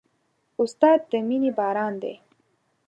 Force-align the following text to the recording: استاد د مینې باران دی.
استاد 0.61 0.99
د 1.11 1.11
مینې 1.27 1.51
باران 1.57 1.93
دی. 2.01 2.15